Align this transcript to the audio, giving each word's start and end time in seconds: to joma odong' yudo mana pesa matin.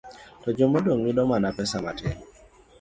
to 0.41 0.49
joma 0.57 0.77
odong' 0.81 1.01
yudo 1.07 1.21
mana 1.31 1.49
pesa 1.57 1.77
matin. 1.85 2.15